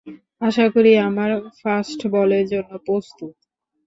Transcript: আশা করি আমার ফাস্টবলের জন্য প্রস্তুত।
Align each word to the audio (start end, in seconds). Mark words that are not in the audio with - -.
আশা 0.41 0.65
করি 0.73 0.91
আমার 1.07 1.29
ফাস্টবলের 1.59 2.45
জন্য 2.51 2.71
প্রস্তুত। 2.85 3.33